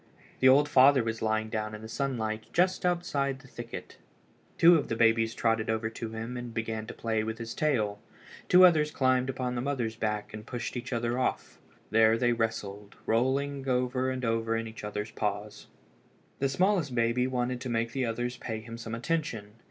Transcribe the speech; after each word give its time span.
The 0.39 0.49
old 0.49 0.67
father 0.67 1.03
was 1.03 1.21
lying 1.21 1.49
down 1.49 1.75
in 1.75 1.83
the 1.83 1.87
sunlight 1.87 2.45
just 2.53 2.87
outside 2.87 3.37
the 3.37 3.47
thicket. 3.47 3.97
Two 4.57 4.75
of 4.75 4.87
the 4.87 4.95
babies 4.95 5.35
trotted 5.35 5.69
over 5.69 5.91
to 5.91 6.09
him 6.13 6.35
and 6.37 6.51
began 6.55 6.87
to 6.87 6.93
play 6.95 7.23
with 7.23 7.37
his 7.37 7.53
tail. 7.53 7.99
Two 8.49 8.65
others 8.65 8.89
climbed 8.89 9.29
upon 9.29 9.53
the 9.53 9.61
mother's 9.61 9.95
back 9.95 10.33
and 10.33 10.43
pushed 10.47 10.75
each 10.75 10.91
other 10.91 11.19
off. 11.19 11.59
There 11.91 12.17
they 12.17 12.33
wrestled, 12.33 12.95
rolling 13.05 13.69
over 13.69 14.09
and 14.09 14.25
over 14.25 14.55
in 14.57 14.67
each 14.67 14.83
other's 14.83 15.11
paws. 15.11 15.67
The 16.39 16.49
smallest 16.49 16.95
baby 16.95 17.27
wanted 17.27 17.61
to 17.61 17.69
make 17.69 17.91
the 17.91 18.05
others 18.07 18.37
pay 18.37 18.59
him 18.59 18.79
some 18.79 18.95
attention. 18.95 19.51